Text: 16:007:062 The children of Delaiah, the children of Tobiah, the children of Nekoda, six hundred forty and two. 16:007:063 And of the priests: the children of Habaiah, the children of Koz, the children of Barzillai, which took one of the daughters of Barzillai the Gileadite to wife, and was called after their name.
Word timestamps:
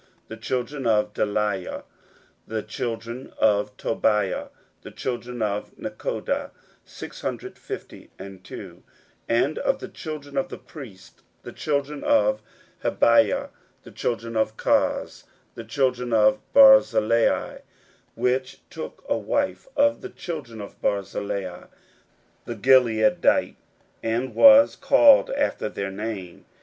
16:007:062 0.29 0.29
The 0.29 0.37
children 0.37 0.87
of 0.87 1.13
Delaiah, 1.13 1.83
the 2.47 2.63
children 2.63 3.33
of 3.37 3.77
Tobiah, 3.77 4.47
the 4.81 4.89
children 4.89 5.41
of 5.43 5.77
Nekoda, 5.77 6.49
six 6.83 7.21
hundred 7.21 7.59
forty 7.59 8.09
and 8.17 8.43
two. 8.43 8.81
16:007:063 9.29 10.25
And 10.25 10.37
of 10.39 10.49
the 10.49 10.57
priests: 10.57 11.21
the 11.43 11.51
children 11.53 12.03
of 12.03 12.41
Habaiah, 12.83 13.49
the 13.83 13.91
children 13.91 14.35
of 14.35 14.57
Koz, 14.57 15.25
the 15.53 15.63
children 15.65 16.13
of 16.13 16.39
Barzillai, 16.51 17.59
which 18.15 18.61
took 18.71 19.07
one 19.07 19.55
of 19.77 20.01
the 20.01 20.09
daughters 20.09 20.59
of 20.59 20.81
Barzillai 20.81 21.65
the 22.45 22.55
Gileadite 22.55 23.21
to 23.21 23.53
wife, 23.53 23.55
and 24.01 24.33
was 24.33 24.75
called 24.75 25.29
after 25.29 25.69
their 25.69 25.91
name. 25.91 26.45